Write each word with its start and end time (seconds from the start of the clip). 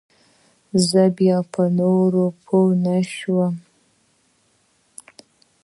زه 0.87 1.01
بيا 1.17 1.37
په 1.53 1.63
نورو 1.79 2.23
پوه 2.45 2.71
نسوم. 2.83 3.53